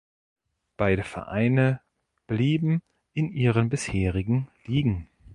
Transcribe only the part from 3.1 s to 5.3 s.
in ihren bisherigen Ligen.